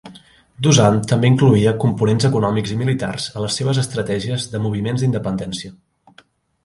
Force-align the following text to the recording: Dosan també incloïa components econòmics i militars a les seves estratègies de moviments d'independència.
Dosan 0.67 0.95
també 1.11 1.29
incloïa 1.31 1.73
components 1.83 2.25
econòmics 2.31 2.73
i 2.77 2.79
militars 2.81 3.29
a 3.41 3.45
les 3.47 3.59
seves 3.61 3.83
estratègies 3.85 4.49
de 4.55 4.63
moviments 4.67 5.05
d'independència. 5.05 5.75